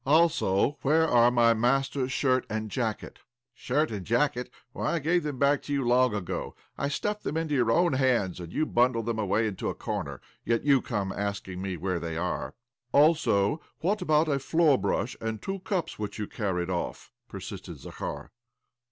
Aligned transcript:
"Also, 0.03 0.79
where 0.81 1.07
are 1.07 1.29
my 1.29 1.53
master's 1.53 2.11
shirt 2.11 2.43
and 2.49 2.71
jacket? 2.71 3.19
""Shirt 3.53 3.91
and 3.91 4.03
jacket? 4.03 4.49
Why, 4.71 4.93
I 4.93 4.97
gave 4.97 5.21
them 5.21 5.37
back 5.37 5.61
to 5.61 5.73
you 5.73 5.87
long 5.87 6.15
ago. 6.15 6.55
I 6.75 6.87
stuffed 6.87 7.21
them 7.23 7.37
into 7.37 7.53
your 7.53 7.69
own 7.69 7.93
hands, 7.93 8.39
ahd 8.39 8.51
you 8.51 8.65
bundled 8.65 9.05
them 9.05 9.19
away 9.19 9.45
into 9.45 9.69
a 9.69 9.75
corner. 9.75 10.19
Yet 10.43 10.63
you 10.63 10.81
come 10.81 11.11
asking 11.11 11.61
me 11.61 11.77
where 11.77 11.99
they 11.99 12.17
are 12.17 12.51
I 12.51 12.51
""Also, 12.97 13.61
what 13.81 14.01
about 14.01 14.27
a 14.27 14.39
floorbrush 14.39 15.17
and 15.21 15.39
two 15.39 15.59
cups 15.59 15.99
which 15.99 16.17
you 16.17 16.25
carried 16.25 16.71
off?" 16.71 17.11
persisted 17.29 17.77
Zakhar. 17.77 18.31